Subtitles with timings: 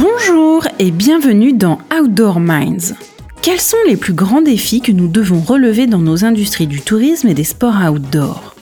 [0.00, 2.94] Bonjour et bienvenue dans Outdoor Minds.
[3.42, 7.28] Quels sont les plus grands défis que nous devons relever dans nos industries du tourisme
[7.28, 8.54] et des sports outdoor?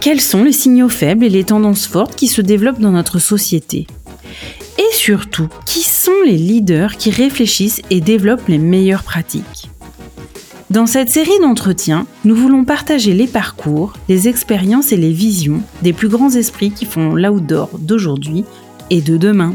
[0.00, 3.86] Quels sont les signaux faibles et les tendances fortes qui se développent dans notre société?
[4.78, 9.68] Et surtout, qui sont les leaders qui réfléchissent et développent les meilleures pratiques?
[10.70, 15.92] Dans cette série d'entretiens, nous voulons partager les parcours, les expériences et les visions des
[15.92, 18.46] plus grands esprits qui font l'outdoor d'aujourd'hui
[18.88, 19.54] et de demain.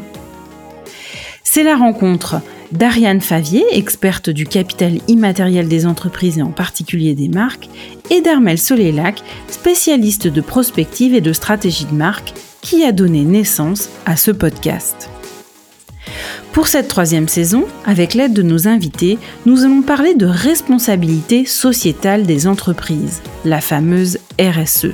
[1.51, 7.27] C'est la rencontre d'Ariane Favier, experte du capital immatériel des entreprises et en particulier des
[7.27, 7.69] marques,
[8.11, 13.89] et d'Armel Solélac, spécialiste de prospective et de stratégie de marque, qui a donné naissance
[14.05, 15.09] à ce podcast.
[16.53, 22.27] Pour cette troisième saison, avec l'aide de nos invités, nous allons parler de responsabilité sociétale
[22.27, 24.93] des entreprises, la fameuse RSE.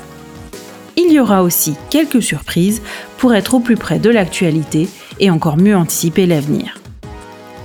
[0.96, 2.82] Il y aura aussi quelques surprises
[3.18, 4.88] pour être au plus près de l'actualité
[5.20, 6.80] et encore mieux anticiper l'avenir.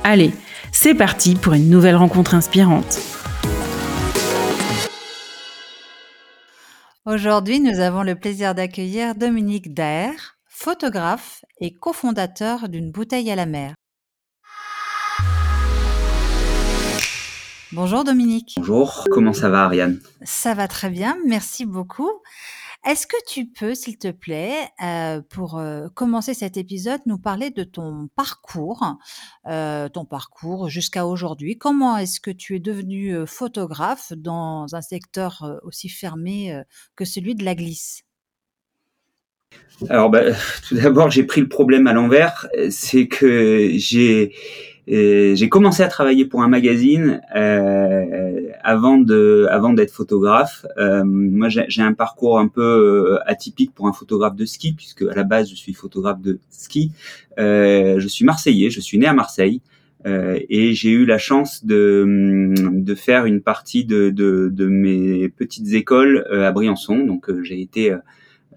[0.05, 0.33] Allez,
[0.73, 3.01] c'est parti pour une nouvelle rencontre inspirante.
[7.07, 13.47] Aujourd'hui, nous avons le plaisir d'accueillir Dominique Daer, photographe et cofondateur d'une bouteille à la
[13.47, 13.75] mer.
[17.73, 18.55] Bonjour Dominique.
[18.57, 20.01] Bonjour, comment ça va Ariane?
[20.25, 22.11] Ça va très bien, merci beaucoup.
[22.87, 27.51] Est-ce que tu peux, s'il te plaît, euh, pour euh, commencer cet épisode, nous parler
[27.51, 28.97] de ton parcours,
[29.47, 31.59] euh, ton parcours jusqu'à aujourd'hui?
[31.59, 36.59] Comment est-ce que tu es devenu photographe dans un secteur aussi fermé
[36.97, 38.05] que celui de la glisse?
[39.91, 40.23] Alors, bah,
[40.69, 42.49] tout d'abord, j'ai pris le problème à l'envers.
[42.71, 44.35] C'est que j'ai
[44.91, 50.67] j'ai commencé à travailler pour un magazine euh, avant de avant d'être photographe.
[50.79, 55.03] Euh, moi, j'ai un parcours un peu euh, atypique pour un photographe de ski, puisque
[55.03, 56.91] à la base, je suis photographe de ski.
[57.39, 59.61] Euh, je suis marseillais, je suis né à Marseille.
[60.07, 65.29] Euh, et j'ai eu la chance de, de faire une partie de, de, de mes
[65.29, 66.99] petites écoles à Briançon.
[67.05, 67.95] Donc j'ai été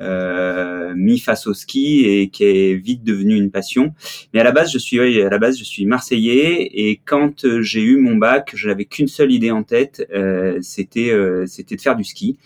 [0.01, 3.93] euh, mis face au ski et qui est vite devenu une passion.
[4.33, 7.61] Mais à la base, je suis à la base, je suis marseillais et quand euh,
[7.61, 11.75] j'ai eu mon bac, je n'avais qu'une seule idée en tête, euh, c'était euh, c'était
[11.75, 12.37] de faire du ski.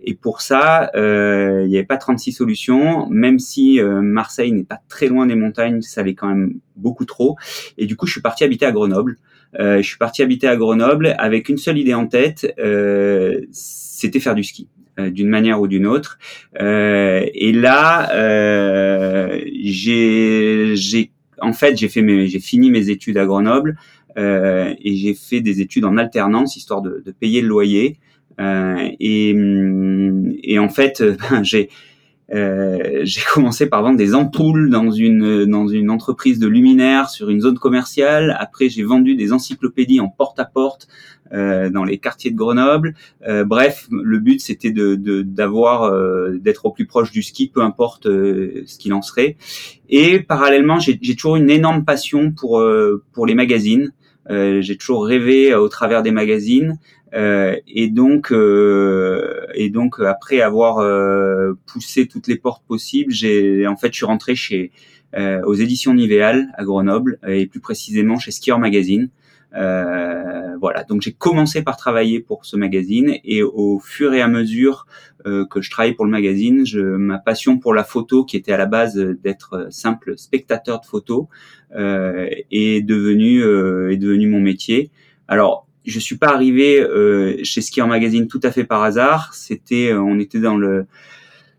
[0.00, 4.80] Et pour ça, euh, il n'y avait pas 36 solutions, même si Marseille n'est pas
[4.88, 7.36] très loin des montagnes, ça allait quand même beaucoup trop.
[7.78, 9.18] Et du coup, je suis parti habiter à Grenoble.
[9.58, 12.54] je suis parti habiter à Grenoble avec une seule idée en tête,
[13.52, 14.68] c'était faire du ski.
[14.98, 16.18] Euh, d'une manière ou d'une autre.
[16.58, 23.76] Euh, et là, euh, j'ai, en fait, j'ai fait j'ai fini mes études à Grenoble
[24.16, 27.98] et j'ai fait des études en alternance histoire de, de payer le loyer.
[28.38, 29.36] Et,
[30.42, 31.68] et en fait, ben, j'ai
[32.34, 37.30] euh, j'ai commencé par vendre des ampoules dans une dans une entreprise de luminaires sur
[37.30, 38.36] une zone commerciale.
[38.38, 40.88] Après, j'ai vendu des encyclopédies en porte à porte
[41.32, 42.94] euh, dans les quartiers de Grenoble.
[43.26, 47.62] Euh, bref, le but c'était de d'avoir euh, d'être au plus proche du ski, peu
[47.62, 49.36] importe euh, ce qu'il en serait.
[49.88, 52.62] Et parallèlement, j'ai toujours une énorme passion pour
[53.12, 53.92] pour les magazines.
[54.28, 56.78] j'ai toujours rêvé au travers des magazines.
[57.12, 58.32] Et donc,
[59.56, 64.06] et donc après avoir euh, poussé toutes les portes possibles, j'ai en fait je suis
[64.06, 64.70] rentré chez
[65.46, 69.08] aux éditions Nivéal à Grenoble et plus précisément chez Skier Magazine.
[69.54, 74.28] Euh, voilà, donc j'ai commencé par travailler pour ce magazine et au fur et à
[74.28, 74.86] mesure
[75.26, 78.52] euh, que je travaillais pour le magazine, je, ma passion pour la photo, qui était
[78.52, 81.26] à la base d'être simple spectateur de photos,
[81.74, 83.42] euh, est devenue
[83.92, 84.90] est devenu mon métier.
[85.28, 89.32] Alors je suis pas arrivé euh, chez Skier Magazine tout à fait par hasard.
[89.34, 90.86] C'était, euh, on était dans le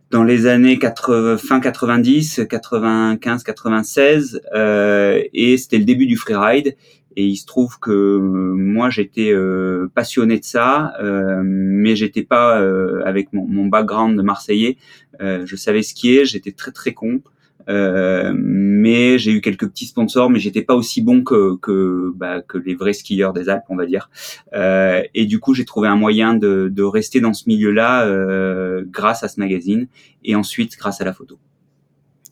[0.10, 6.78] dans les années 80, fin 90, 95, 96, euh, et c'était le début du freeride.
[7.18, 12.22] Et il se trouve que euh, moi j'étais euh, passionné de ça, euh, mais j'étais
[12.22, 12.58] pas
[13.06, 14.78] avec mon, mon, background de Marseillais.
[15.20, 17.22] je savais skier, j'étais très très con.
[17.70, 22.42] Euh, mais j'ai eu quelques petits sponsors, mais j'étais pas aussi bon que que, bah,
[22.42, 24.10] que les vrais skieurs des Alpes, on va dire.
[24.54, 28.84] Euh, et du coup, j'ai trouvé un moyen de, de rester dans ce milieu-là euh,
[28.88, 29.88] grâce à ce magazine
[30.24, 31.38] et ensuite grâce à la photo.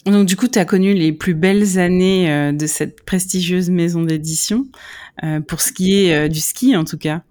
[0.05, 4.03] Donc du coup, tu as connu les plus belles années euh, de cette prestigieuse maison
[4.03, 4.67] d'édition,
[5.23, 7.23] euh, pour ce qui est euh, du ski en tout cas.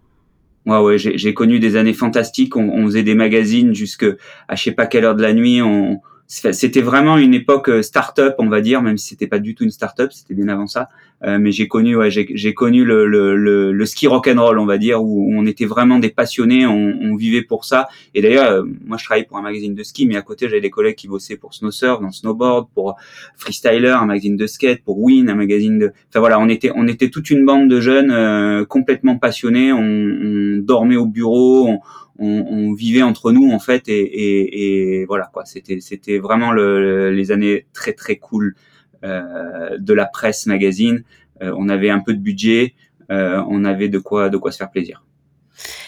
[0.66, 2.56] Ouais, ouais, j'ai connu des années fantastiques.
[2.56, 4.06] On, on, faisait des magazines jusque
[4.48, 5.60] à je sais pas quelle heure de la nuit.
[5.60, 9.54] On, c'était vraiment une époque euh, start-up, on va dire, même si c'était pas du
[9.54, 10.88] tout une start-up, c'était bien avant ça.
[11.24, 14.58] Euh, mais j'ai connu, ouais, j'ai connu le, le, le, le, ski rock and roll,
[14.58, 17.88] on va dire, où, on était vraiment des passionnés, on, on vivait pour ça.
[18.14, 20.60] Et d'ailleurs, euh, moi, je travaillais pour un magazine de ski, mais à côté, j'avais
[20.60, 22.96] des collègues qui bossaient pour Snowsurf, dans Snowboard, pour
[23.36, 25.92] Freestyler, un magazine de skate, pour Win, un magazine de.
[26.10, 29.72] Enfin voilà, on était, on était toute une bande de jeunes euh, complètement passionnés.
[29.72, 31.66] On, on, dormait au bureau.
[31.68, 31.80] On,
[32.18, 36.52] on, on, vivait entre nous en fait et, et, et voilà quoi c'était c'était vraiment
[36.52, 38.54] le, les années très très cool
[39.04, 41.04] de la presse magazine.
[41.42, 42.74] Euh, on avait un peu de budget,
[43.10, 45.04] euh, on avait de quoi de quoi se faire plaisir.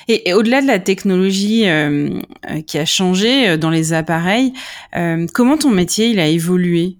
[0.08, 1.64] Et, au-delà de la technologie
[2.66, 4.52] qui a changé dans les appareils,
[5.34, 6.96] comment ton métier il a évolué?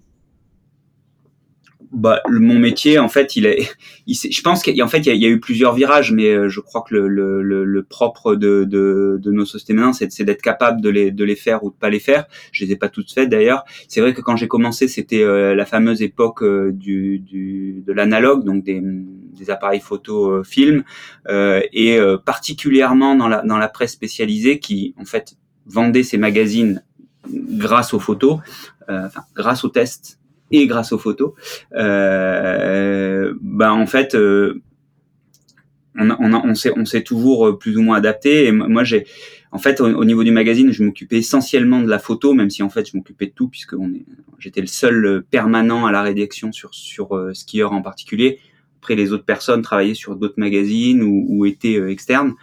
[1.93, 3.71] Bah, mon métier, en fait, il est,
[4.09, 6.95] je pense qu'en fait, il y, a, eu plusieurs virages, mais euh, je crois que
[6.95, 11.11] le, le, le, propre de, de, de, nos sociétés maintenant, c'est d'être capable de les,
[11.11, 12.27] de les faire ou de pas les faire.
[12.53, 13.65] Je les ai pas toutes faites d'ailleurs.
[13.89, 17.93] C'est vrai que quand j'ai commencé, c'était euh, la fameuse époque euh, du, du, de
[17.93, 20.83] l'analogue, donc des, des, appareils photo film,
[21.29, 25.37] et particulièrement dans la, dans la presse spécialisée qui, en fait,
[25.67, 26.83] vendait ses magazines
[27.31, 28.41] grâce aux photos,
[28.89, 30.19] enfin, grâce aux tests
[30.51, 31.33] et grâce aux photos,
[31.75, 34.63] euh, ben en fait, euh,
[35.99, 38.47] on, on, on s'est on s'est toujours euh, plus ou moins adapté.
[38.47, 39.07] Et moi, j'ai,
[39.53, 42.69] en fait, au, niveau du magazine, je m'occupais essentiellement de la photo, même si en
[42.69, 43.75] fait, je m'occupais de tout puisque
[44.39, 47.33] j'étais le seul permanent à la rédaction sur sur euh,
[47.65, 48.39] en particulier.
[48.79, 52.35] Après, les autres personnes travaillaient sur d'autres magazines ou, ou étaient externes.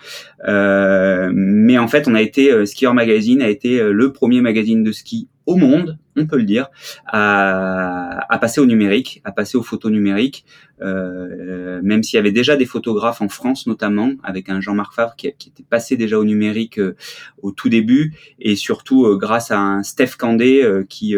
[0.46, 4.92] Euh, mais en fait, on a été Skieur Magazine a été le premier magazine de
[4.92, 6.70] ski au monde, on peut le dire,
[7.06, 10.46] à, à passer au numérique, à passer aux photos numériques,
[10.82, 15.16] euh, même s'il y avait déjà des photographes en France notamment, avec un Jean-Marc Favre
[15.16, 16.96] qui, qui, était passé déjà au numérique euh,
[17.42, 21.16] au tout début, et surtout euh, grâce à un Steph Candé euh, qui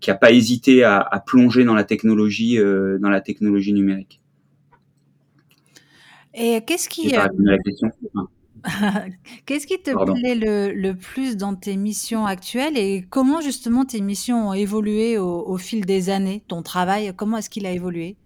[0.00, 4.20] qui a pas hésité à, à, plonger dans la technologie dans la technologie numérique.
[6.34, 7.90] Et qu'est-ce qui la question
[9.46, 14.48] Qu'est-ce qui te plaît le, plus dans tes missions actuelles et comment justement tes missions
[14.48, 18.16] ont évolué au, fil des années Ton travail, comment est-ce qu'il a évolué?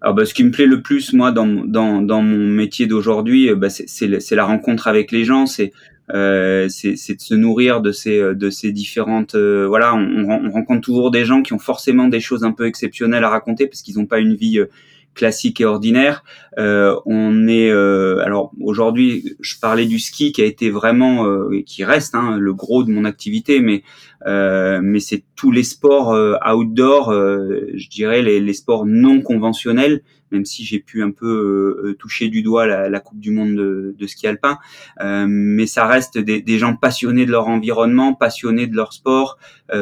[0.00, 3.54] Alors, bah, ce qui me plaît le plus, moi, dans, dans, dans mon métier d'aujourd'hui,
[3.54, 5.72] bah, c'est la rencontre avec les gens, c'est
[6.12, 10.82] euh, c'est de se nourrir de ces de ces différentes euh, voilà on, on, rencontre
[10.82, 13.96] toujours des gens qui ont forcément des choses un peu exceptionnelles à raconter parce qu'ils
[13.96, 14.66] n'ont pas une vie euh,
[15.14, 16.24] classique et ordinaire.
[16.58, 21.62] Euh, on est euh, alors aujourd'hui, je parlais du ski qui a été vraiment euh,
[21.64, 23.82] qui reste hein, le gros de mon activité, mais
[24.26, 26.16] mais c'est tous les sports
[26.50, 30.02] outdoor, je dirais les, les, sports non conventionnels.
[30.30, 33.94] Même si j'ai pu un peu toucher du doigt la, la Coupe du Monde de,
[33.98, 34.58] de ski alpin,
[34.98, 39.36] mais ça reste des, des, gens passionnés de leur environnement, passionnés de leur sport,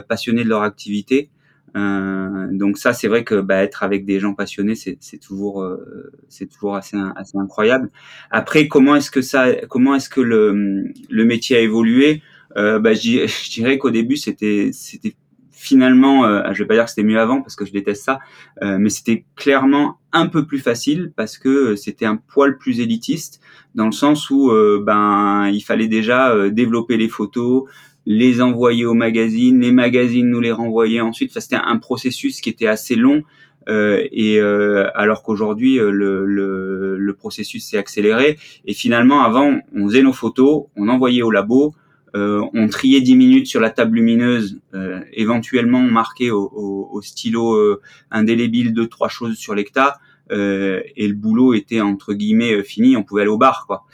[0.09, 1.31] passionnés de leur activité.
[1.77, 6.13] Euh, donc ça, c'est vrai que bah, être avec des gens passionnés, c'est toujours, euh,
[6.29, 7.91] c'est toujours assez, assez incroyable.
[8.31, 12.23] Après, comment est-ce que ça, comment est-ce que le, le métier a évolué?
[12.57, 15.15] Euh, bah, je, dirais qu'au début, c'était, c'était
[15.51, 18.19] finalement, euh, je vais pas dire que c'était mieux avant parce que je déteste ça,
[18.63, 23.41] euh, mais c'était clairement un peu plus facile parce que c'était un poil plus élitiste
[23.77, 24.51] dans le sens où
[24.85, 27.65] ben il fallait déjà développer les photos,
[28.07, 31.31] les envoyer aux magazines, les magazines nous les renvoyaient ensuite.
[31.31, 33.23] Enfin, c'était un processus qui était assez long.
[33.69, 39.61] Euh, et euh, alors qu'aujourd'hui euh, le, le, le, processus s'est accéléré et finalement avant
[39.73, 41.73] on faisait nos photos, on envoyait au labo,
[42.17, 46.89] euh, on triait 10 minutes sur la table lumineuse, euh, éventuellement on marquait au, au,
[46.91, 47.79] au stylo
[48.11, 53.23] indélébile deux trois choses sur l'hectare et le boulot était entre guillemets fini, on pouvait
[53.23, 53.85] aller au bar quoi.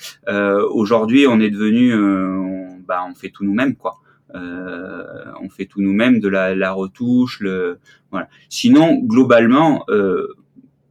[0.71, 1.93] Aujourd'hui on est devenu
[2.89, 3.99] bah, on fait tout nous-mêmes, quoi.
[4.35, 5.05] Euh,
[5.41, 7.79] on fait tout nous-mêmes, de la, la, retouche, le
[8.11, 8.29] voilà.
[8.49, 10.35] Sinon, globalement, euh,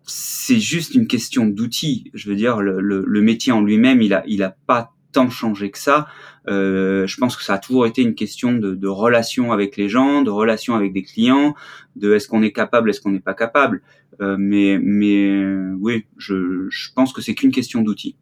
[0.04, 2.10] c'est juste une question d'outils.
[2.13, 5.30] Je veux dire, le, le, le métier en lui-même, il a, il a pas tant
[5.30, 6.08] changé que ça.
[6.48, 9.89] Euh, je pense que ça a toujours été une question de, de, relation avec les
[9.89, 11.56] gens, de relation avec des clients,
[11.96, 13.82] de est-ce qu'on est capable, est-ce qu'on n'est pas capable.
[14.22, 15.44] Euh, mais, mais
[15.80, 18.16] oui, je, je pense que c'est qu'une question d'outils.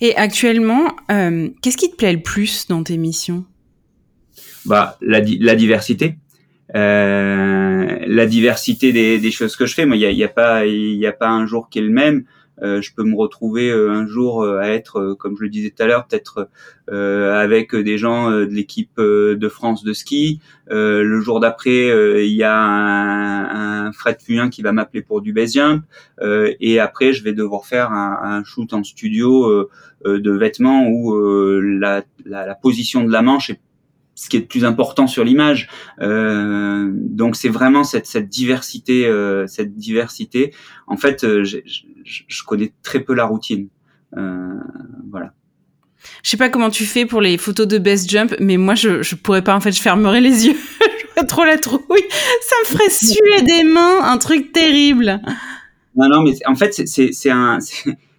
[0.00, 3.44] Et actuellement, euh, qu'est-ce qui te plaît le plus dans tes missions?
[4.64, 6.16] Bah la, diversité.
[6.74, 9.86] Euh, la diversité des, des, choses que je fais.
[9.86, 11.90] Moi, il y a, y a, pas, il a pas un jour qui est le
[11.90, 12.24] même.
[12.62, 15.70] Euh, je peux me retrouver euh, un jour euh, à être, comme je le disais
[15.70, 16.48] tout à l'heure, peut-être
[16.88, 20.40] avec des gens de l'équipe de France de ski.
[20.68, 21.88] le jour d'après,
[22.24, 25.82] il y a un, un Fred Fuyen qui va m'appeler pour du base jump.
[26.22, 29.68] et après, je vais devoir faire un, un shoot en studio
[30.04, 31.20] de vêtements où
[31.60, 33.60] la, la, la, position de la manche est
[34.16, 35.68] ce qui est le plus important sur l'image.
[36.00, 40.52] Euh, donc c'est vraiment cette, cette diversité, euh, cette diversité.
[40.88, 43.68] En fait, euh, je, connais très peu la routine.
[44.16, 44.58] Euh,
[45.10, 45.32] voilà.
[46.22, 49.02] Je sais pas comment tu fais pour les photos de best jump, mais moi je
[49.02, 50.56] je pourrais pas en fait, je fermerais les yeux.
[51.16, 51.82] je trop la trouille.
[52.40, 55.20] Ça me ferait suer des mains, un truc terrible.
[55.94, 57.58] Non non, mais en fait c'est c'est un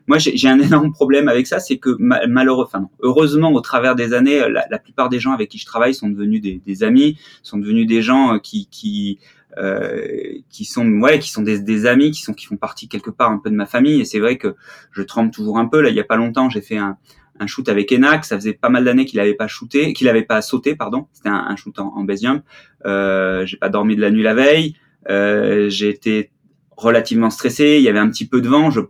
[0.08, 4.40] moi, j'ai un énorme problème avec ça, c'est que malheureusement, heureusement, au travers des années,
[4.50, 7.58] la, la, plupart des gens avec qui je travaille sont devenus des, des amis, sont
[7.58, 9.20] devenus des gens euh, qui, qui
[9.58, 13.10] euh, qui sont ouais qui sont des, des, amis qui sont qui font partie quelque
[13.10, 14.00] part un peu de ma famille.
[14.02, 14.56] Et c'est vrai que
[14.92, 15.82] je tremble toujours un peu.
[15.82, 16.98] Là il y a pas longtemps j'ai fait un,
[17.40, 18.26] un shoot avec Enac.
[18.26, 21.08] Ça faisait pas mal d'années qu'il avait pas shooté qu'il avait pas sauté pardon.
[21.12, 22.44] C'était un, un, shoot en, en base jump.
[22.86, 24.76] Euh, j'ai pas dormi de la nuit la veille.
[25.10, 26.32] Euh, j'ai été
[26.76, 27.78] relativement stressé.
[27.78, 28.70] Il y avait un petit peu de vent.
[28.70, 28.82] Je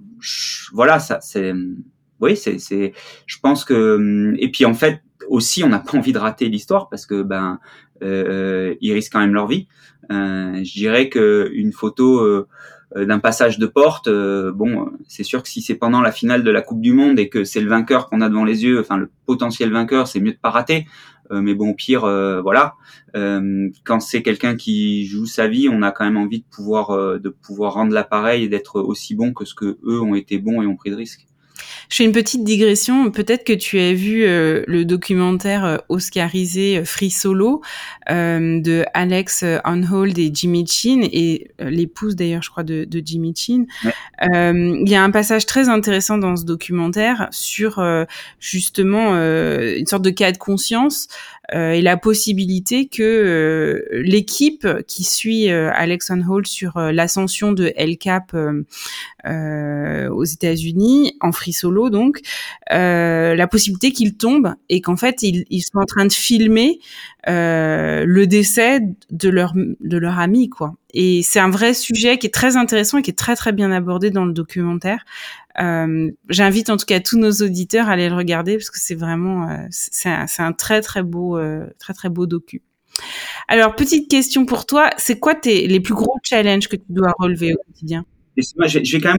[0.74, 1.54] voilà, ça, c'est,
[2.20, 2.94] oui, c'est, c'est,
[3.26, 6.90] je pense que, et puis en fait aussi, on n'a pas envie de rater l'histoire
[6.90, 7.60] parce que ben,
[8.04, 9.68] euh, ils risquent quand même leur vie.
[10.12, 12.48] Euh, je dirais que une photo
[12.96, 16.44] euh, d'un passage de porte, euh, bon, c'est sûr que si c'est pendant la finale
[16.44, 18.80] de la Coupe du Monde et que c'est le vainqueur qu'on a devant les yeux,
[18.80, 20.88] enfin le potentiel vainqueur, c'est mieux de pas rater.
[21.32, 22.76] Euh, mais bon, au pire, euh, voilà.
[23.16, 27.20] Euh, quand c'est quelqu'un qui joue sa vie, on a quand même envie de pouvoir
[27.20, 30.62] de pouvoir rendre l'appareil et d'être aussi bon que ce que eux ont été bons
[30.62, 31.28] et ont pris de risques.
[31.90, 33.12] Je fais une petite digression.
[33.12, 37.62] Peut-être que tu as vu euh, le documentaire euh, oscarisé euh, Free Solo
[38.10, 43.66] de Alex Onhold et Jimmy Chin et l'épouse d'ailleurs, je crois, de, de Jimmy Chin.
[44.22, 47.84] il y a un passage très intéressant dans ce documentaire sur
[48.40, 51.10] justement une sorte de cas de conscience
[51.56, 57.72] euh, et la possibilité que euh, l'équipe qui suit euh, Alex Hall sur l'ascension de
[57.78, 58.36] El Cap
[59.26, 62.20] aux États-Unis en free solo donc
[62.70, 66.80] la possibilité qu'il tombe et qu'en fait ils, ils, sont en train de filmer
[67.26, 68.82] le décès
[69.12, 70.74] de leur de leur ami quoi.
[70.94, 73.72] Et c'est un vrai sujet qui est très intéressant et qui est très très bien
[73.72, 75.06] abordé dans le documentaire.
[75.60, 78.96] Euh, J'invite en tout cas tous nos auditeurs à aller le regarder parce que c'est
[78.96, 82.62] vraiment euh, c'est un, très très beau euh, très très beau docu.
[83.48, 87.14] Alors petite question pour toi, c'est quoi tes les plus gros challenges que tu dois
[87.20, 88.06] relever au quotidien?
[88.56, 89.18] Moi, je, vais quand même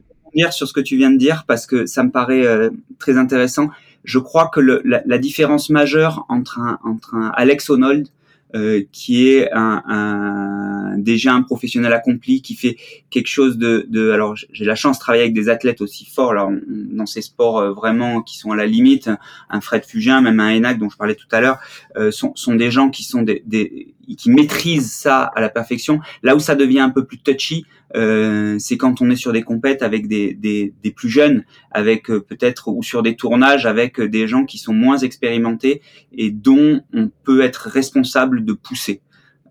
[0.51, 2.69] sur ce que tu viens de dire parce que ça me paraît euh,
[2.99, 3.69] très intéressant.
[4.03, 8.07] Je crois que le, la, la, différence majeure entre un, entre un Alex Honnold
[8.55, 12.77] euh, qui est un, un, déjà un professionnel accompli, qui fait
[13.11, 16.33] quelque chose de, de alors j'ai la chance de travailler avec des athlètes aussi forts
[16.33, 19.07] là, dans ces sports euh, vraiment qui sont à la limite,
[19.51, 21.59] un Fred Fugin, même un Enac dont je parlais tout à l'heure,
[21.95, 25.99] euh, sont, sont des gens qui sont des, des qui maîtrisent ça à la perfection.
[26.23, 29.43] Là où ça devient un peu plus touchy, euh, c'est quand on est sur des
[29.43, 33.99] compètes avec des, des, des plus jeunes, avec euh, peut-être ou sur des tournages avec
[33.99, 39.01] des gens qui sont moins expérimentés et dont on peut être responsable de pousser.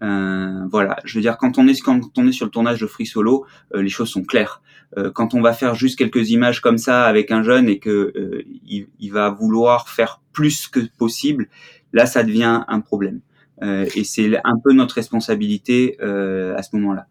[0.02, 2.86] Euh, voilà, je veux dire quand on est quand on est sur le tournage de
[2.86, 4.62] Free Solo, euh, les choses sont claires.
[4.96, 8.44] Euh, quand on va faire juste quelques images comme ça avec un jeune et que
[8.64, 11.48] il, il, va vouloir faire plus que possible,
[11.92, 13.20] là ça devient un problème.
[13.62, 17.06] Et c'est un peu notre responsabilité à ce moment-là.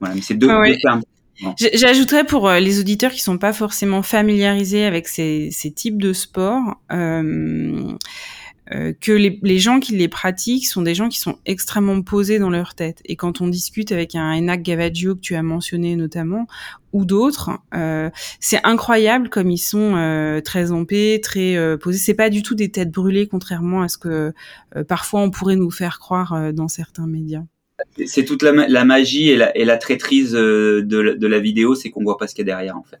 [0.00, 0.64] Voilà, mais c'est deux, ah
[1.56, 6.12] J'ajouterais pour euh, les auditeurs qui sont pas forcément familiarisés avec ces, ces types de
[6.12, 7.92] sports, euh,
[8.70, 12.38] euh, que les, les, gens qui les pratiquent sont des gens qui sont extrêmement posés
[12.38, 13.00] dans leur tête.
[13.04, 16.46] Et quand on discute avec un Enak Gavaggio que tu as mentionné notamment,
[16.92, 21.98] ou d'autres, euh, c'est incroyable comme ils sont euh, très en très euh, posés.
[21.98, 24.32] C'est pas du tout des têtes brûlées, contrairement à ce que
[24.86, 27.44] parfois on pourrait nous faire croire dans certains médias
[28.06, 31.90] c'est toute la, magie et la, et la traîtrise euh, de, de, la vidéo, c'est
[31.90, 32.98] qu'on voit pas ce qu'il y a derrière en fait.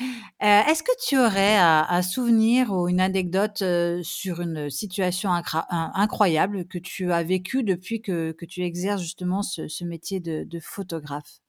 [0.00, 5.30] Euh, est-ce que tu aurais un, souvenir ou une anecdote euh, sur une situation
[5.70, 11.40] incroyable que tu as vécue depuis que, tu exerces justement ce, métier de, photographe?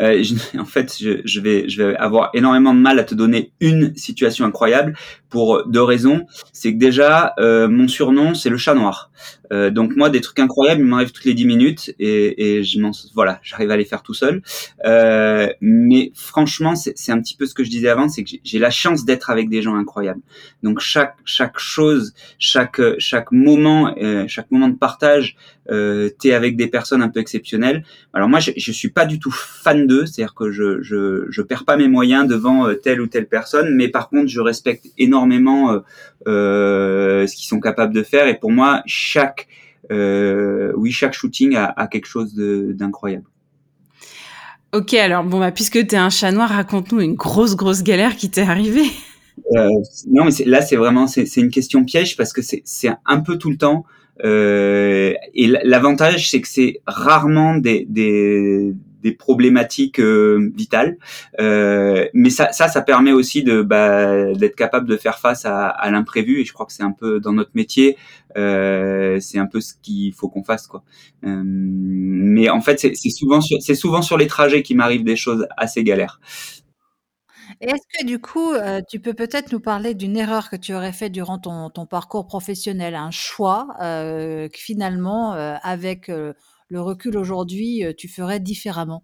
[0.00, 0.22] Euh,
[0.58, 4.96] en fait, je, vais, avoir énormément de mal à te donner une situation incroyable
[5.30, 6.26] pour deux raisons.
[6.52, 9.10] C'est que déjà, mon surnom, c'est le chat noir.
[9.52, 12.80] Euh, donc moi, des trucs incroyables, ils m'arrivent toutes les dix minutes et, et je
[12.80, 14.42] m'en, voilà, j'arrive à les faire tout seul.
[14.84, 18.58] Euh, mais franchement, c'est un petit peu ce que je disais avant, c'est que j'ai
[18.58, 20.22] la chance d'être avec des gens incroyables.
[20.62, 25.36] Donc chaque chaque chose, chaque chaque moment, euh, chaque moment de partage,
[25.70, 27.84] euh, t'es avec des personnes un peu exceptionnelles.
[28.12, 31.42] Alors moi, je, je suis pas du tout fan d'eux, c'est-à-dire que je, je je
[31.42, 34.86] perds pas mes moyens devant euh, telle ou telle personne, mais par contre, je respecte
[34.98, 35.80] énormément euh,
[36.26, 38.26] euh, ce qu'ils sont capables de faire.
[38.28, 39.41] Et pour moi, chaque
[40.76, 43.26] oui, chaque shooting a, a quelque chose d'incroyable.
[44.74, 48.16] Ok, alors bon, bah, puisque tu es un chat noir, raconte-nous une grosse, grosse galère
[48.16, 48.86] qui t'est arrivée.
[49.50, 53.50] non, mais là, c'est vraiment c'est une question piège parce que c'est un peu tout
[53.50, 53.84] le temps.
[54.24, 60.96] Euh, et l'avantage, c'est que c'est rarement des, des, des problématiques euh, vitales,
[61.40, 66.40] euh, mais ça, ça, ça permet aussi bah, d'être capable de faire face à, l'imprévu.
[66.40, 67.96] Et je crois que c'est un peu dans notre métier,
[68.36, 70.82] euh, c'est un peu ce qu'il faut qu'on fasse, quoi.
[71.22, 75.84] Mais en fait, c'est souvent c'est souvent sur les trajets qui m'arrivent des choses assez
[75.84, 76.20] galères.
[77.60, 78.52] Est-ce que du coup,
[78.88, 82.94] tu peux peut-être nous parler d'une erreur que tu aurais fait durant ton, parcours professionnel,
[82.94, 83.68] un choix
[84.52, 86.10] finalement, avec
[86.72, 89.02] le recul aujourd'hui, euh, tu ferais différemment?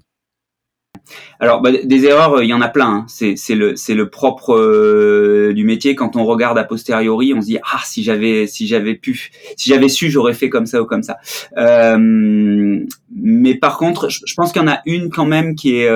[1.38, 3.06] Alors, bah, des erreurs, euh, il y en a plein.
[3.06, 3.06] Hein.
[3.08, 5.94] C'est, le, le propre euh, du métier.
[5.94, 9.68] Quand on regarde a posteriori, on se dit ah si j'avais, si j'avais pu, si
[9.68, 11.18] j'avais su, j'aurais fait comme ça ou comme ça.
[11.58, 12.78] Euh,
[13.14, 15.90] mais par contre, je, pense qu'il y en a une quand même qui est,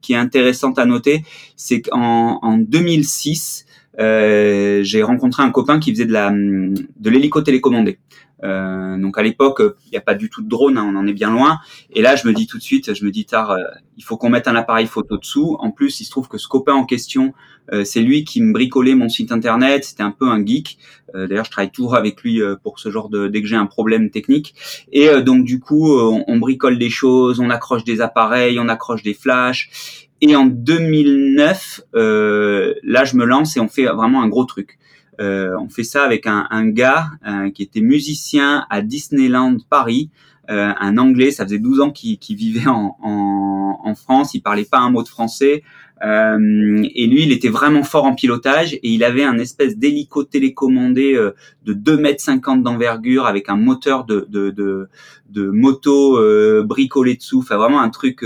[0.00, 1.24] qui est intéressante à noter.
[1.56, 3.65] C'est qu'en en 2006,
[3.98, 7.98] euh, j'ai rencontré un copain qui faisait de la, de l'hélico télécommandé.
[8.44, 11.06] Euh, donc à l'époque, il n'y a pas du tout de drone, hein, on en
[11.06, 11.58] est bien loin.
[11.94, 13.62] Et là, je me dis tout de suite, je me dis tard, euh,
[13.96, 15.56] il faut qu'on mette un appareil photo dessous.
[15.60, 17.32] En plus, il se trouve que ce copain en question,
[17.72, 19.84] euh, c'est lui qui me bricolait mon site internet.
[19.84, 20.78] C'était un peu un geek.
[21.14, 24.10] D'ailleurs, je travaille toujours avec lui pour ce genre de dès que j'ai un problème
[24.10, 24.54] technique.
[24.92, 29.14] Et donc du coup, on, bricole des choses, on accroche des appareils, on accroche des
[29.14, 30.05] flashs.
[30.20, 34.78] Et en 2009, là, je me lance et on fait vraiment un gros truc.
[35.20, 40.10] Euh, on fait ça avec un, un gars euh, qui était musicien à Disneyland Paris,
[40.50, 41.30] euh, un Anglais.
[41.30, 44.34] Ça faisait 12 ans qu'il vivait en, en, en, France.
[44.34, 45.62] Il parlait pas un mot de français.
[46.04, 50.24] Euh, et lui, il était vraiment fort en pilotage et il avait un espèce d'hélico
[50.24, 51.34] télécommandé euh,
[51.64, 54.88] de 2 mètres 50 d'envergure avec un moteur de, de, de,
[55.30, 57.38] de moto euh, bricolé dessous.
[57.38, 58.24] Enfin, vraiment un truc.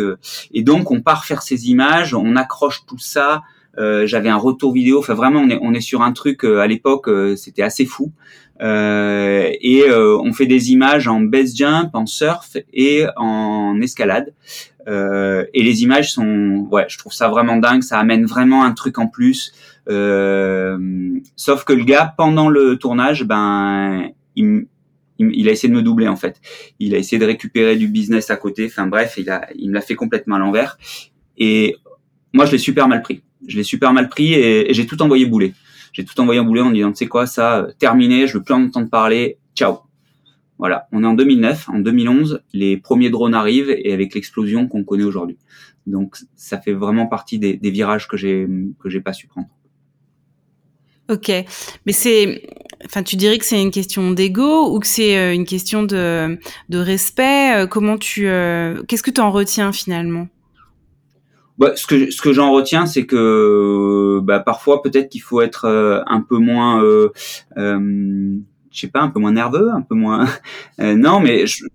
[0.53, 3.43] et donc, on part faire ces images, on accroche tout ça.
[3.79, 4.99] Euh, j'avais un retour vidéo.
[4.99, 7.87] Enfin, vraiment, on est, on est sur un truc euh, à l'époque, euh, c'était assez
[7.87, 8.13] fou.
[8.61, 14.35] et on fait des images en base jump, en surf et en escalade.
[14.87, 17.83] et les images sont, ouais, je trouve ça vraiment dingue.
[17.83, 19.53] Ça amène vraiment un truc en plus.
[19.87, 24.67] sauf que le gars, pendant le tournage, ben, il,
[25.19, 26.41] il, a essayé de me doubler en fait.
[26.79, 28.67] Il a essayé de récupérer du business à côté.
[28.67, 30.77] Enfin bref, il a, il me l'a fait complètement à l'envers.
[31.39, 31.77] Et
[32.35, 35.27] moi, je l'ai super mal pris je l'ai super mal pris et, j'ai tout envoyé
[35.27, 35.55] bouler.
[35.93, 38.55] J'ai tout envoyé en boulet en disant, tu sais quoi, ça, terminé, je veux plus
[38.55, 39.81] entendre parler, ciao.
[40.59, 44.85] Voilà, on est en 2009, en 2011, les premiers drones arrivent et avec l'explosion qu'on
[44.85, 45.39] connaît aujourd'hui.
[45.87, 48.47] Donc ça fait vraiment partie des, virages que j'ai
[48.79, 49.49] que j'ai pas su prendre.
[51.11, 51.29] Ok,
[51.87, 52.43] mais c'est,
[52.85, 56.39] enfin, tu dirais que c'est une question d'ego ou que c'est euh, une question de,
[56.69, 57.57] de respect?
[57.57, 60.29] Euh, comment tu, euh, qu'est-ce que tu en retiens finalement?
[61.61, 65.67] Bah, ce que ce que j'en retiens, c'est que bah, parfois peut-être qu'il faut être
[65.67, 67.11] euh, un peu moins, euh,
[67.59, 68.39] euh,
[68.71, 70.27] je sais pas, un peu moins nerveux, un peu moins.
[70.81, 71.67] Euh, non, mais je,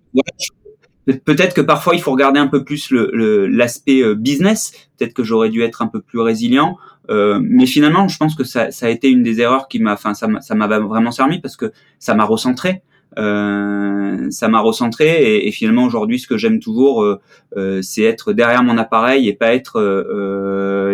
[1.23, 4.71] peut-être que parfois il faut regarder un peu plus le l'aspect business.
[4.97, 6.77] Peut-être que j'aurais dû être un peu plus résilient.
[7.07, 10.15] mais finalement, je pense que ça, ça a été une des erreurs qui m'a, enfin,
[10.15, 12.81] ça m'a vraiment servi parce que ça m'a recentré.
[13.17, 17.21] Euh, ça m'a recentré et, finalement aujourd'hui ce que j'aime toujours euh,
[17.55, 19.79] euh, c'est être derrière mon appareil et pas être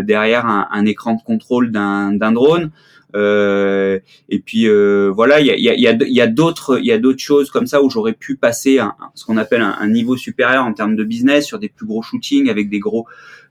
[0.05, 2.71] derrière un, écran de contrôle d'un drone
[3.15, 7.49] euh, et puis euh, voilà, il y a, a, d'autres il y a d'autres choses
[7.51, 10.95] comme ça où j'aurais pu passer un, ce qu'on appelle un, niveau supérieur en termes
[10.95, 13.07] de business sur des plus gros shootings avec des gros.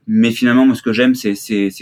[0.07, 1.35] Mais finalement, moi, ce que j'aime, c'est,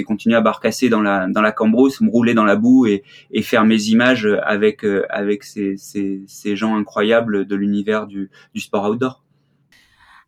[0.05, 3.03] continuer à barcasser dans la dans la cambrousse, me rouler dans la boue et,
[3.41, 8.59] faire mes images avec euh, avec ces, ces, ces gens incroyables de l'univers du, du
[8.59, 9.23] sport outdoor.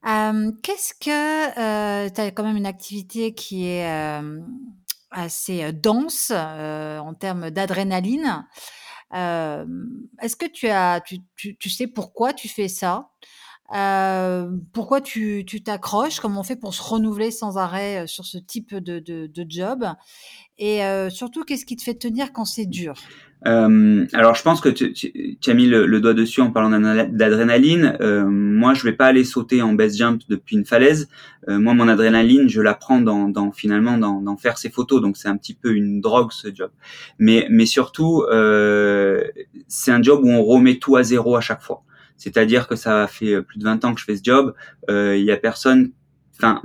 [0.08, 4.40] Euh, qu'est-ce que euh, tu as quand même une activité qui est euh,
[5.12, 8.48] assez dense en termes d'adrénaline.
[9.12, 13.10] Est-ce que tu as, tu, tu, tu, sais pourquoi tu fais ça?
[14.74, 16.20] Pourquoi tu t'accroches?
[16.20, 19.86] Comment on fait pour se renouveler sans arrêt sur ce type de, de, de job?
[20.58, 22.96] Et surtout, qu'est-ce qui te fait tenir quand c'est dur?
[23.48, 26.70] Euh, alors je pense que tu, tu, as mis le, doigt dessus en parlant
[27.10, 27.98] d'adrénaline.
[28.00, 31.10] Euh, moi, je vais pas aller sauter en base jump depuis une falaise.
[31.50, 35.02] Euh, moi, mon adrénaline, je la prends dans, dans finalement dans, dans, faire ces photos.
[35.02, 36.72] Donc c'est un petit peu une drogue ce job.
[37.18, 39.24] Mais mais surtout, euh,
[39.68, 41.84] c'est un job où on remet tout à zéro à chaque fois.
[42.22, 44.54] C'est-à-dire que ça fait plus de 20 ans que je fais ce job.
[44.90, 45.92] Euh, il y a personne.
[46.38, 46.62] Enfin,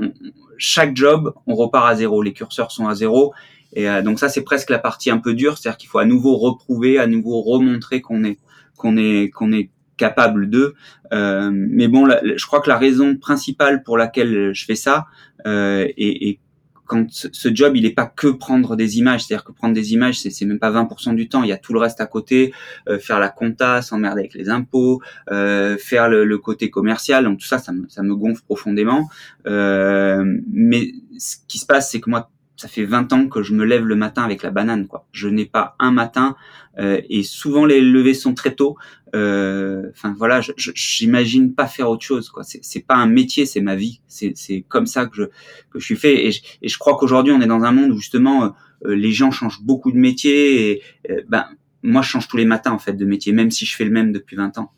[0.59, 2.23] chaque job, on repart à zéro.
[2.23, 3.33] Les curseurs sont à zéro
[3.77, 6.05] et euh, donc ça, c'est presque la partie un peu dure, c'est-à-dire qu'il faut à
[6.05, 8.39] nouveau reprouver, à nouveau remontrer qu'on est
[8.77, 10.75] qu'on est qu'on est capable de.
[11.13, 15.07] Euh, mais bon, je crois que la raison principale pour laquelle je fais ça,
[15.47, 16.41] euh, et, et,
[16.87, 20.19] quand ce job il est pas que prendre des images, c'est-à-dire que prendre des images
[20.21, 22.53] c'est même pas 20% du temps, il y a tout le reste à côté,
[22.89, 27.47] euh, faire la compta, s'emmerder avec les impôts, euh, faire le, côté commercial, donc tout
[27.47, 29.09] ça ça me, ça me gonfle profondément.
[29.47, 33.53] Euh, mais ce qui se passe c'est que moi ça fait 20 ans que je
[33.53, 35.07] me lève le matin avec la banane quoi.
[35.13, 36.37] Je n'ai pas un matin
[36.79, 38.77] euh, et souvent les levées sont très tôt.
[39.15, 42.43] Euh, enfin voilà, j'imagine pas faire autre chose quoi.
[42.45, 44.01] C'est pas un métier, c'est ma vie.
[44.07, 45.25] C'est comme ça que je
[45.71, 47.93] que je suis fait et je, et je crois qu'aujourd'hui on est dans un monde
[47.93, 50.83] où justement euh, les gens changent beaucoup de métier et
[51.29, 51.47] ben
[51.83, 53.91] moi je change tous les matins en fait de métier même si je fais le
[53.91, 54.73] même depuis 20 ans.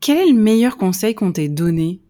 [0.00, 2.00] Quel est le meilleur conseil qu'on t'ait donné?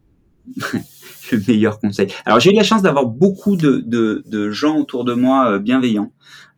[1.33, 2.09] le meilleur conseil.
[2.25, 6.13] Alors j'ai eu la chance d'avoir beaucoup de, de, de, gens autour de moi bienveillants.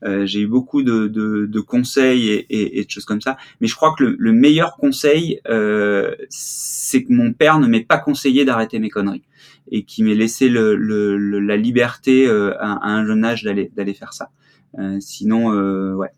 [0.05, 3.37] Euh, j'ai eu beaucoup de, de, conseils et, et, et, de choses comme ça.
[3.61, 7.85] Mais je crois que le, le meilleur conseil, euh, c'est que mon père ne m'ait
[7.85, 9.23] pas conseillé d'arrêter mes conneries
[9.71, 13.95] et qui m'ait laissé le, le, la liberté euh, à, un jeune âge d'aller d'aller
[13.95, 14.31] faire ça.
[14.79, 16.11] Euh, sinon, euh, ouais,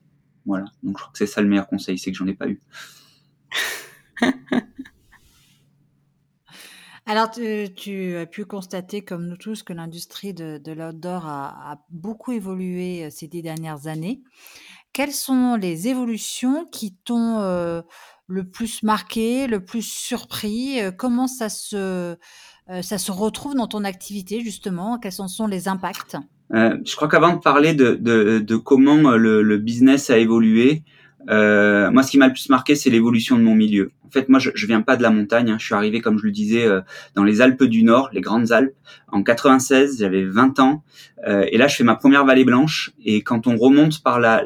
[0.46, 0.64] voilà.
[0.82, 2.60] Donc je crois que c'est ça le meilleur conseil, c'est que j'en ai pas eu.
[7.06, 12.32] Alors, tu, as pu constater, comme nous tous, que l'industrie de, de l'outdoor a, beaucoup
[12.32, 14.22] évolué euh, ces dix dernières années.
[14.94, 17.82] Quelles sont les évolutions qui t'ont euh,
[18.26, 22.16] le plus marqué, le plus surpris euh, Comment ça se,
[22.80, 24.98] ça se retrouve dans ton activité, justement?
[24.98, 26.16] Quels en sont les impacts?
[26.50, 30.84] Je crois qu'avant de parler de, comment le, business a évolué,
[31.30, 33.90] euh, moi, ce qui m'a le plus marqué, c'est l'évolution de mon milieu.
[34.04, 35.50] En fait, moi, je, je viens pas de la montagne.
[35.50, 35.56] Hein.
[35.58, 36.80] Je suis arrivé, comme je le disais, euh,
[37.14, 38.74] dans les Alpes du Nord, les Grandes Alpes,
[39.08, 39.98] en 96.
[39.98, 40.84] J'avais 20 ans,
[41.26, 42.92] euh, et là, je fais ma première vallée blanche.
[43.04, 44.44] Et quand on remonte par la,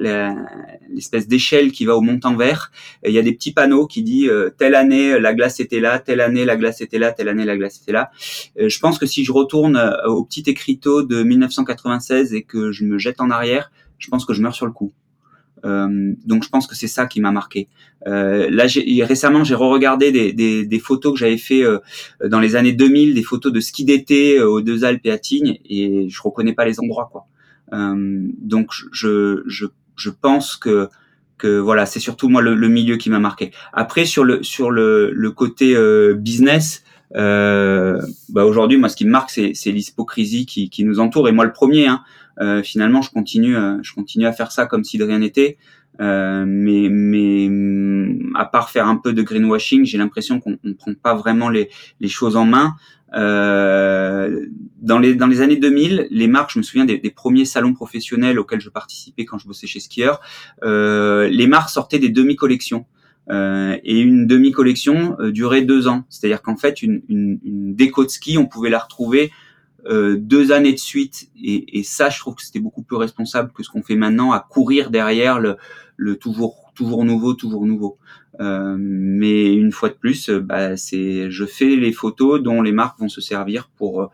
[0.91, 2.71] l'espèce d'échelle qui va au Mont-en-Vert,
[3.05, 5.99] il y a des petits panneaux qui disent euh, telle année la glace était là,
[5.99, 8.11] telle année la glace était là, telle année la glace était là.
[8.57, 12.99] je pense que si je retourne au petit écriteau de 1996 et que je me
[12.99, 14.93] jette en arrière, je pense que je meurs sur le coup.
[15.65, 17.69] Euh, donc je pense que c'est ça qui m'a marqué.
[18.07, 18.67] Euh, là,
[19.05, 21.79] récemment, j'ai re-regardé des, des, des, photos que j'avais fait euh,
[22.25, 25.19] dans les années 2000, des photos de ski d'été euh, aux Deux Alpes et à
[25.19, 27.27] Tignes, et je reconnais pas les endroits, quoi.
[27.73, 29.67] Euh, donc je, je,
[29.97, 30.89] je pense que
[31.37, 33.53] que voilà, c'est surtout moi le, le, milieu qui m'a marqué.
[33.73, 35.77] Après sur le sur le, le côté
[36.17, 36.83] business,
[37.15, 41.29] bah aujourd'hui, moi, ce qui me marque, c'est l'hypocrisie qui, qui, nous entoure.
[41.29, 42.03] Et moi, le premier, hein,
[42.63, 45.59] finalement, je continue, euh, je continue à faire ça comme si de rien n'était.
[46.01, 47.49] Euh, mais, mais
[48.37, 51.71] à part faire un peu de greenwashing, j'ai l'impression qu'on ne prend pas vraiment les,
[52.01, 52.75] les choses en main.
[53.15, 54.47] Euh,
[54.81, 57.73] dans les dans les années 2000, les marques, je me souviens des, des premiers salons
[57.73, 60.21] professionnels auxquels je participais quand je bossais chez Skieur,
[60.63, 62.87] euh, les marques sortaient des demi-collections.
[63.31, 66.05] Euh, et une demi-collection euh, durait deux ans.
[66.09, 69.31] C'est-à-dire qu'en fait, une, une, une, déco de ski, on pouvait la retrouver
[69.87, 71.29] euh, deux années de suite.
[71.43, 74.33] Et, et ça, je trouve que c'était beaucoup plus responsable que ce qu'on fait maintenant
[74.33, 75.57] à courir derrière le,
[75.97, 77.99] le toujours toujours nouveau, toujours nouveau.
[78.41, 82.99] Euh, mais une fois de plus, bah, c'est je fais les photos dont les marques
[83.01, 84.11] vont se servir pour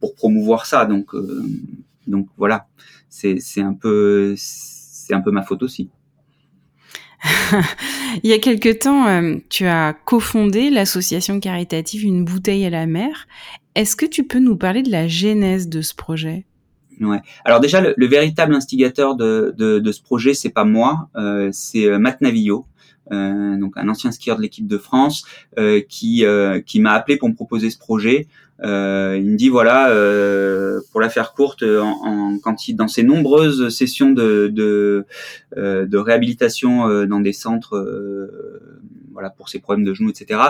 [0.00, 0.84] pour promouvoir ça.
[0.84, 1.14] Donc
[2.06, 2.66] donc voilà,
[3.08, 5.90] c'est c'est un peu c'est un peu ma faute aussi.
[8.24, 12.86] Il y a quelque temps, euh, tu as cofondé l'association caritative Une bouteille à la
[12.86, 13.26] mer.
[13.74, 16.44] Est-ce que tu peux nous parler de la genèse de ce projet?
[17.00, 17.20] Ouais.
[17.44, 22.20] Alors déjà, le, véritable instigateur de, ce projet, c'est pas moi, euh, c'est euh, Matt
[22.20, 22.71] Navillo, euh,
[23.10, 25.24] donc un ancien skieur de l'équipe de France,
[25.58, 26.24] euh, qui
[26.66, 28.28] qui m'a appelé pour me proposer ce projet.
[28.62, 32.88] Euh, il me dit voilà, euh, pour la faire courte, en, en, quand il, dans
[32.88, 35.04] ses nombreuses sessions de de,
[35.56, 38.60] euh, de réhabilitation euh, dans des centres, euh,
[39.12, 40.40] voilà pour ses problèmes de genoux, etc.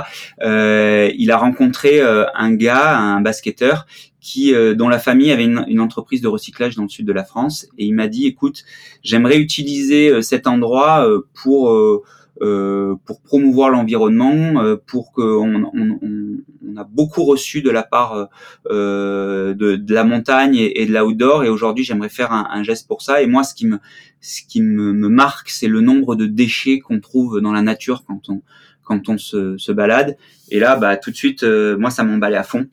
[0.40, 3.86] il a rencontré un gars, un basketteur
[4.20, 7.24] qui dont la famille avait une, une, entreprise de recyclage dans le sud de la
[7.24, 8.62] France et il m'a dit écoute
[9.02, 12.04] j'aimerais utiliser cet endroit pour euh,
[12.40, 18.28] pour promouvoir l'environnement, euh, pour qu'on on, on, a beaucoup reçu de la part
[18.70, 22.62] euh, de, de, la montagne et, et de l'outdoor, et aujourd'hui j'aimerais faire un, un,
[22.62, 23.22] geste pour ça.
[23.22, 23.78] Et moi, ce qui me,
[24.20, 28.04] ce qui me, me marque, c'est le nombre de déchets qu'on trouve dans la nature
[28.06, 28.42] quand on,
[28.82, 30.16] quand on se, se balade.
[30.50, 32.66] Et là, bah, tout de suite, moi, ça m'emballait à fond.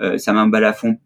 [0.00, 0.98] Euh, ça m'emballait à fond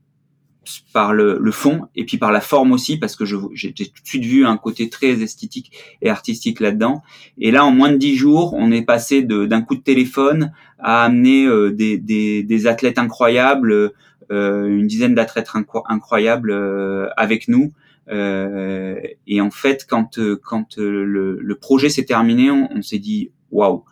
[0.92, 4.07] par le, le, fond et puis par la forme aussi parce que j'ai tout de
[4.07, 7.02] suite vu un côté très esthétique et artistique là-dedans.
[7.38, 11.04] Et là, en moins de dix jours, on est passé d'un coup de téléphone à
[11.04, 13.92] amener euh, des, des, des, athlètes incroyables,
[14.31, 15.50] euh, une dizaine d'athlètes
[15.87, 17.72] incroyables euh, avec nous.
[18.11, 23.33] Euh, et en fait, quand quand le, le projet s'est terminé, on, on s'est dit
[23.50, 23.85] waouh,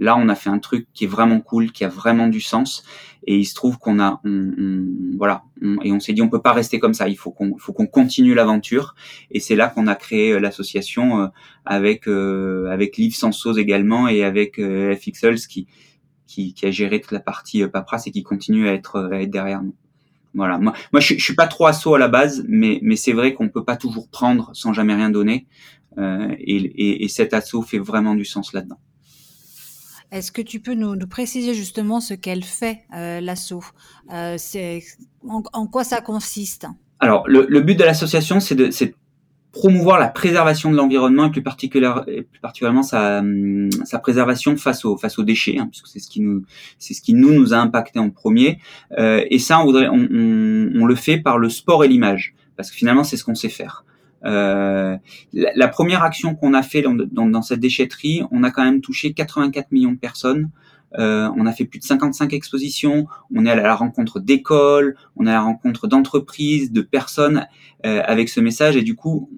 [0.00, 2.82] là, on a fait un truc qui est vraiment cool, qui a vraiment du sens.
[3.26, 5.44] Et il se trouve qu'on a, on, voilà,
[5.82, 7.08] et on s'est dit on peut pas rester comme ça.
[7.08, 8.94] Il faut qu'on, faut qu'on continue l'aventure.
[9.30, 11.26] Et c'est là qu'on a créé euh, l'association euh,
[11.64, 15.66] avec euh, avec Liv Sansos également et avec euh, qui,
[16.26, 19.30] qui qui a géré toute la partie paperasse et qui continue à être à être
[19.30, 19.74] derrière nous.
[20.34, 20.58] Voilà.
[20.58, 23.34] Moi, moi je, je suis pas trop assaut à la base, mais mais c'est vrai
[23.34, 25.46] qu'on peut pas toujours prendre sans jamais rien donner.
[25.98, 28.78] Euh, et, et, et cet assaut fait vraiment du sens là-dedans.
[30.12, 33.64] Est-ce que tu peux nous, nous, préciser justement ce qu'elle fait, euh, l'assaut
[34.12, 34.36] euh,
[35.28, 36.66] en, quoi ça consiste?
[36.98, 38.70] Alors, le, but de l'association, c'est de,
[39.52, 43.22] promouvoir la préservation de l'environnement et plus, particulièrement sa,
[43.84, 46.08] sa, préservation face aux, déchets, hein, puisque c'est ce
[47.02, 48.58] qui nous, a impacté en premier.
[48.98, 52.76] Euh, et ça, on, voudrait, on, le fait par le sport et l'image, parce que
[52.76, 53.84] finalement, c'est ce qu'on sait faire.
[54.24, 54.96] Euh,
[55.32, 58.80] la, première action qu'on a fait dans, dans, dans, cette déchetterie, on a quand même
[58.80, 60.50] touché 84 millions de personnes.
[60.98, 63.06] Euh, on a fait plus de 55 expositions.
[63.34, 67.46] On est à la rencontre d'écoles, on est à la rencontre d'entreprises, de personnes
[67.86, 68.76] euh, avec ce message.
[68.76, 69.30] Et du coup,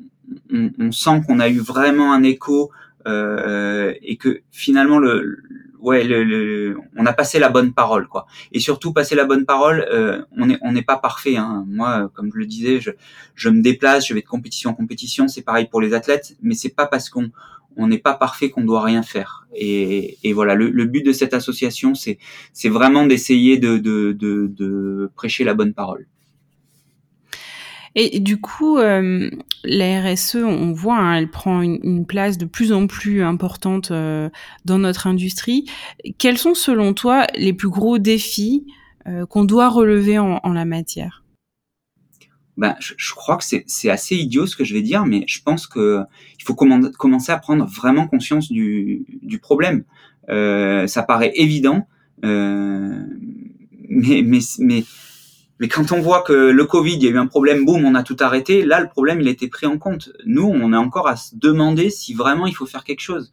[0.52, 2.70] on, on sent qu'on a eu vraiment un écho
[3.06, 5.42] euh, et que finalement le,
[5.82, 8.26] ouais, le, le, on a passé la bonne parole, quoi.
[8.52, 11.36] Et surtout, passer la bonne parole, euh, on n'est on pas parfait.
[11.36, 11.64] Hein.
[11.68, 12.92] Moi, comme je le disais, je,
[13.34, 15.28] je me déplace, je vais de compétition en compétition.
[15.28, 17.30] C'est pareil pour les athlètes, mais c'est pas parce qu'on
[17.76, 19.46] on n'est pas parfait qu'on doit rien faire.
[19.54, 22.18] Et, et voilà, le, le, but de cette association, c'est
[22.52, 26.06] c'est vraiment d'essayer de, de, de, de prêcher la bonne parole.
[27.94, 29.28] Et du coup, euh,
[29.64, 34.30] la RSE, on voit, hein, elle prend une, place de plus en plus importante euh,
[34.64, 35.66] dans notre industrie.
[36.16, 38.66] Quels sont, selon toi, les plus gros défis
[39.06, 41.22] euh, qu'on doit relever en, la matière?
[42.56, 45.66] Ben, je, crois que c'est assez idiot ce que je vais dire, mais je pense
[45.66, 46.00] que
[46.38, 49.84] il faut commencer à prendre vraiment conscience du, du problème.
[50.28, 51.86] Ça paraît évident,
[52.22, 53.02] mais,
[53.90, 54.84] mais, mais
[55.62, 57.94] mais quand on voit que le Covid, il y a eu un problème, boum, on
[57.94, 58.64] a tout arrêté.
[58.64, 60.10] Là, le problème, il a été pris en compte.
[60.26, 63.32] Nous, on est encore à se demander si vraiment il faut faire quelque chose.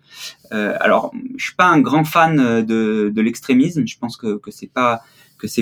[0.52, 3.88] Euh, alors, je suis pas un grand fan de, de l'extrémisme.
[3.88, 5.02] Je pense que que c'est pas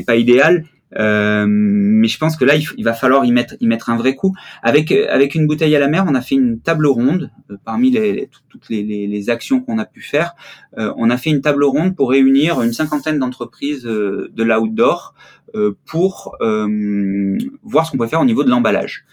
[0.06, 0.66] pas idéal.
[0.96, 4.16] Euh, mais je pense que là, il, va falloir y mettre, y mettre un vrai
[4.16, 4.34] coup.
[4.64, 7.92] Avec, avec une bouteille à la mer, on a fait une table ronde euh, parmi
[7.92, 10.36] les, toutes les, les, actions qu'on a pu faire.
[10.78, 15.14] Euh, on a fait une table ronde pour réunir une cinquantaine d'entreprises euh, de l'outdoor
[15.56, 19.06] euh, pour euh, voir ce qu'on peut faire au niveau de l'emballage.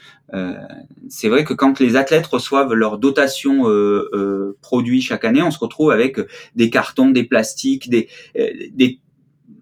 [1.09, 3.67] C'est vrai que quand les athlètes reçoivent leur dotation
[4.63, 6.19] produits chaque année, on se retrouve avec
[6.57, 8.09] des cartons, des plastiques, des,
[8.73, 8.99] des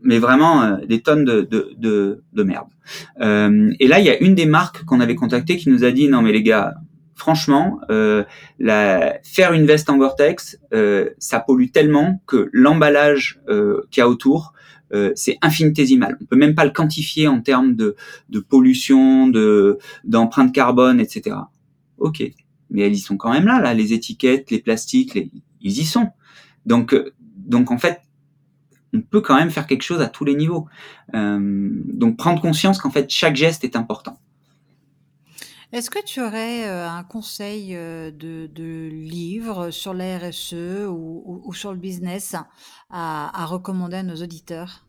[0.03, 2.69] mais vraiment euh, des tonnes de, de, de, de merde.
[3.21, 5.91] Euh, et là, il y a une des marques qu'on avait contactées qui nous a
[5.91, 6.75] dit non mais les gars,
[7.15, 8.25] franchement, euh,
[8.59, 14.05] la, faire une veste en Gore-Tex, euh, ça pollue tellement que l'emballage euh, qu'il y
[14.05, 14.55] a autour,
[14.93, 16.19] euh, c'est infinitésimal.
[16.21, 17.97] On peut même pas le quantifier en termes de,
[18.29, 21.37] de pollution, de d'empreinte carbone, etc.
[21.99, 22.23] Ok,
[22.71, 25.85] mais elles y sont quand même là, là, les étiquettes, les plastiques, les, ils y
[25.85, 26.11] sont.
[26.67, 26.95] Donc,
[27.37, 28.01] donc en fait,
[28.93, 30.67] on peut quand même faire quelque chose à tous les niveaux.
[31.15, 34.19] Euh, donc prendre conscience qu'en fait chaque geste est important.
[35.73, 40.53] Est-ce que tu aurais euh, un conseil euh, de, de, livre sur la RSE
[40.87, 42.37] ou, ou, ou, sur le business
[42.91, 44.85] à, à, recommander à nos auditeurs?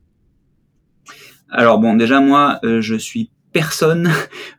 [1.50, 4.12] Alors bon, déjà moi, euh, je suis personne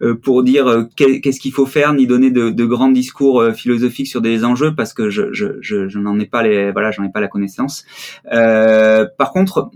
[0.03, 3.53] euh, pour dire euh, qu'est-ce qu'il faut faire ni donner de, de, grands discours euh,
[3.53, 6.91] philosophiques sur des enjeux parce que je, je, je, je n'en ai pas les voilà
[6.91, 7.85] j'en ai pas la connaissance.
[8.33, 9.71] Euh, par contre,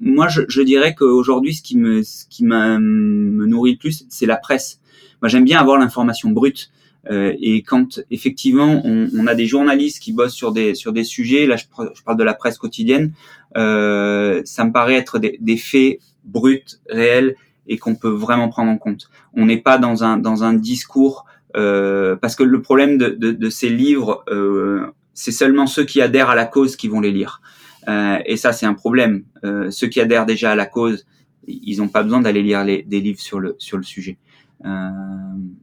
[0.00, 4.26] moi je, je dirais qu'aujourd'hui ce qui me ce qui me nourrit le plus c'est
[4.26, 4.80] la presse.
[5.22, 6.70] Moi j'aime bien avoir l'information brute.
[7.10, 11.04] Euh, et quand effectivement on, on, a des journalistes qui bossent sur des sur des
[11.04, 13.12] sujets, là je, je parle de la presse quotidienne,
[13.58, 18.70] euh, ça me paraît être des, des faits bruts, réels et qu'on peut vraiment prendre
[18.70, 19.10] en compte.
[19.34, 23.30] On n'est pas dans un dans un discours euh, parce que le problème de, de,
[23.32, 27.12] de ces livres, euh, c'est seulement ceux qui adhèrent à la cause qui vont les
[27.12, 27.40] lire.
[27.88, 29.24] Euh, et ça, c'est un problème.
[29.44, 31.06] Euh, ceux qui adhèrent déjà à la cause,
[31.46, 34.18] ils n'ont pas besoin d'aller lire les, des livres sur le sur le sujet.
[34.64, 34.88] Euh,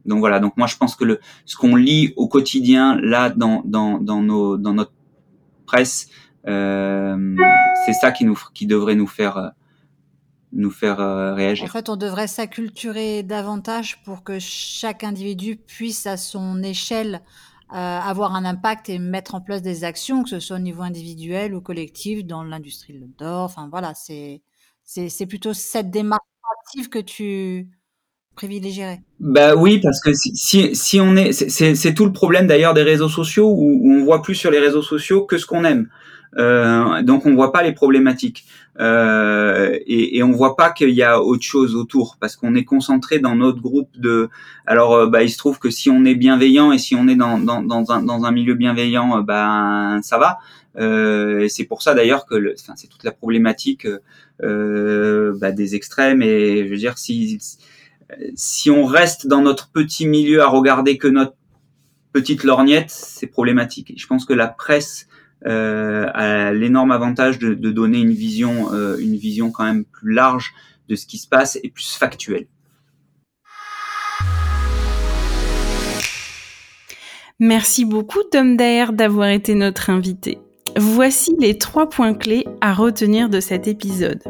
[0.06, 0.38] donc voilà.
[0.38, 4.22] Donc moi, je pense que le ce qu'on lit au quotidien là dans dans dans
[4.22, 4.92] nos dans notre
[5.66, 6.08] presse,
[6.46, 7.36] euh,
[7.84, 9.52] c'est ça qui nous qui devrait nous faire
[10.52, 11.64] nous faire euh, réagir.
[11.64, 17.22] En fait, on devrait s'acculturer davantage pour que chaque individu puisse, à son échelle,
[17.72, 20.82] euh, avoir un impact et mettre en place des actions, que ce soit au niveau
[20.82, 23.44] individuel ou collectif, dans l'industrie de l'outdoor.
[23.44, 24.42] Enfin, voilà, c'est,
[24.84, 26.20] c'est, plutôt cette démarche
[26.66, 27.70] active que tu,
[28.34, 32.82] privilégierais Bah oui, parce que si, si, on est, c'est tout le problème d'ailleurs des
[32.82, 35.88] réseaux sociaux où, où, on voit plus sur les réseaux sociaux que ce qu'on aime.
[36.38, 38.46] Euh, donc on voit pas les problématiques
[38.80, 42.64] euh, et, et on voit pas qu'il y a autre chose autour parce qu'on est
[42.64, 44.30] concentré dans notre groupe de.
[44.66, 47.16] Alors euh, bah il se trouve que si on est bienveillant et si on est
[47.16, 50.38] dans dans, dans, un, dans un milieu bienveillant, euh, ben ça va.
[50.78, 53.86] Euh, et c'est pour ça d'ailleurs que enfin, c'est toute la problématique
[54.40, 57.38] bah, des extrêmes et je veux dire si
[58.34, 61.34] si on reste dans notre petit milieu à regarder que notre
[62.12, 63.94] petite lorgnette, c'est problématique.
[63.96, 65.08] Je pense que la presse
[65.46, 70.12] euh, a l'énorme avantage de, de, donner une vision, euh, une vision quand même plus
[70.12, 70.52] large
[70.88, 72.46] de ce qui se passe et plus factuelle.
[77.40, 80.38] Merci beaucoup Tom Daer d'avoir été notre invité.
[80.76, 84.22] Voici les trois points clés à retenir de cet épisode.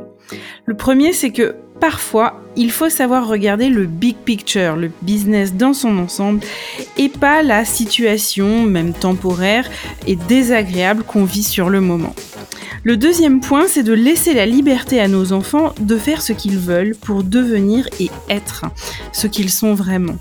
[0.65, 5.73] Le premier, c'est que parfois, il faut savoir regarder le big picture, le business dans
[5.73, 6.39] son ensemble,
[6.97, 9.69] et pas la situation, même temporaire
[10.07, 12.15] et désagréable qu'on vit sur le moment.
[12.85, 16.57] Le deuxième point, c'est de laisser la liberté à nos enfants de faire ce qu'ils
[16.57, 18.67] veulent pour devenir et être
[19.13, 20.19] ce qu'ils sont vraiment.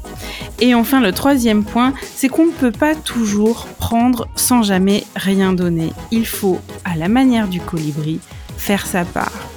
[0.62, 5.54] Et enfin, le troisième point, c'est qu'on ne peut pas toujours prendre sans jamais rien
[5.54, 5.94] donner.
[6.10, 8.20] Il faut, à la manière du colibri,
[8.58, 9.51] faire sa part.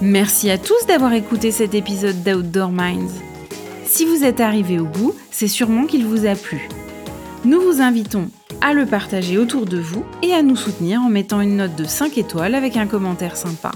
[0.00, 3.10] Merci à tous d'avoir écouté cet épisode d'Outdoor Minds.
[3.84, 6.68] Si vous êtes arrivé au bout, c'est sûrement qu'il vous a plu.
[7.44, 8.30] Nous vous invitons
[8.60, 11.82] à le partager autour de vous et à nous soutenir en mettant une note de
[11.82, 13.72] 5 étoiles avec un commentaire sympa.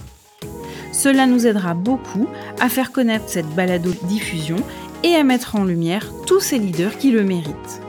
[0.93, 2.29] Cela nous aidera beaucoup
[2.61, 4.59] à faire connaître cette balado-diffusion
[5.03, 7.83] et à mettre en lumière tous ces leaders qui le méritent.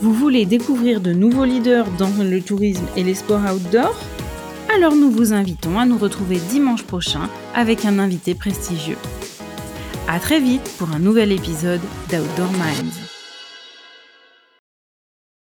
[0.00, 3.94] Vous voulez découvrir de nouveaux leaders dans le tourisme et les sports outdoor?
[4.74, 8.98] Alors nous vous invitons à nous retrouver dimanche prochain avec un invité prestigieux.
[10.08, 13.07] A très vite pour un nouvel épisode d'Outdoor Minds.